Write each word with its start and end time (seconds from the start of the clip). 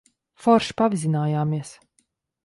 Forši 0.45 0.75
pavizinājāmies. 0.79 1.75